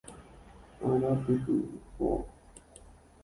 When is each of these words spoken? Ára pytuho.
Ára 0.91 1.11
pytuho. 1.23 2.11